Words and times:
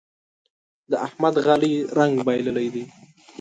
د 0.89 0.91
احمد 1.07 1.35
غالۍ 1.45 1.73
رنګ 1.97 2.15
بايللی 2.25 2.67
دی. 2.73 2.83